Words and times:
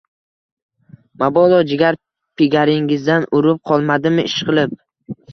Mabodo 1.23 1.59
jigar-pigaringizdan 1.71 3.27
urib 3.41 3.61
qolmadimi 3.73 4.25
ishqilib 4.31 4.75